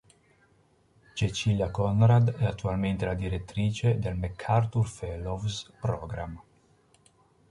[1.13, 6.41] Cecilia Conrad è attualmente la direttrice del MacArthur Fellows Program.